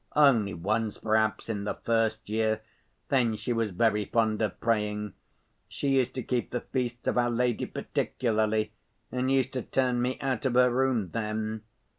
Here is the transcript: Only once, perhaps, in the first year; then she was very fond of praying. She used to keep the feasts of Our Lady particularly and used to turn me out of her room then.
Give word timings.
Only 0.15 0.55
once, 0.55 0.97
perhaps, 0.97 1.47
in 1.47 1.63
the 1.63 1.75
first 1.75 2.27
year; 2.27 2.61
then 3.09 3.35
she 3.35 3.53
was 3.53 3.69
very 3.69 4.05
fond 4.05 4.41
of 4.41 4.59
praying. 4.59 5.13
She 5.67 5.89
used 5.89 6.15
to 6.15 6.23
keep 6.23 6.49
the 6.49 6.61
feasts 6.61 7.05
of 7.07 7.19
Our 7.19 7.29
Lady 7.29 7.67
particularly 7.67 8.71
and 9.11 9.29
used 9.29 9.53
to 9.53 9.61
turn 9.61 10.01
me 10.01 10.17
out 10.19 10.43
of 10.47 10.55
her 10.55 10.71
room 10.71 11.09
then. 11.09 11.61